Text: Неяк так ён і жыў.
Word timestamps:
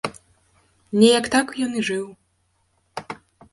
Неяк 1.01 1.25
так 1.37 1.47
ён 1.67 1.71
і 1.83 1.85
жыў. 1.91 2.05